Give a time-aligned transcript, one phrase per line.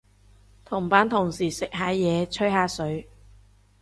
[0.65, 3.07] 同班同事食下嘢，吹下水